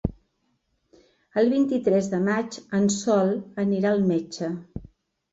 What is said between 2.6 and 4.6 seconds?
en Sol anirà al metge.